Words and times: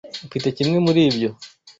Mfite 0.27 0.47
kimwe 0.57 0.77
muri 0.85 1.01
ibyo. 1.09 1.29